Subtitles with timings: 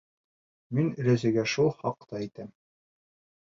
[0.77, 2.53] Мин оләсәйгә шул хаҡта әйтәм.